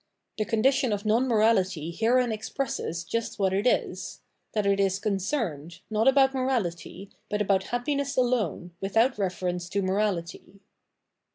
The 0.39 0.45
condition 0.45 0.91
of 0.93 1.05
non 1.05 1.27
morality 1.27 1.91
herein 1.91 2.31
expresses 2.31 3.03
just 3.03 3.37
what 3.37 3.53
it 3.53 3.67
is— 3.67 4.21
that 4.53 4.65
it 4.65 4.79
is 4.79 4.97
concerned, 4.97 5.81
not 5.91 6.07
about 6.07 6.33
morality, 6.33 7.11
but 7.29 7.39
about 7.39 7.65
happiness 7.65 8.17
alone, 8.17 8.71
with 8.81 8.97
out 8.97 9.19
reference 9.19 9.69
to 9.69 9.83
morahty. 9.83 10.59